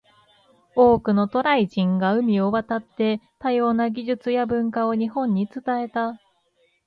[0.75, 6.19] 多くの渡来人が海を渡って、多様な技術や文化を日本に伝えた。